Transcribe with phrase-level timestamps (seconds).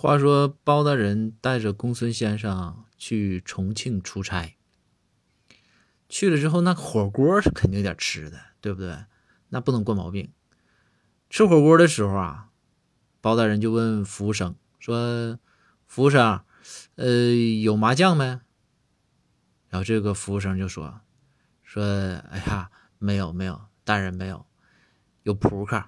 [0.00, 4.56] 话说包大人带着公孙先生去重庆出差。
[6.08, 9.04] 去了之后那火锅是肯定得吃的对不对？
[9.50, 10.32] 那不能惯毛病。
[11.28, 12.48] 吃火锅的时候啊
[13.20, 15.38] 包大人就问服务生说
[15.86, 16.40] 服务生
[16.94, 17.06] 呃
[17.62, 18.24] 有麻将没？
[19.68, 21.02] 然后这个服务生就说
[21.62, 24.46] 说哎呀没有没有大人没有
[25.24, 25.84] 有扑克。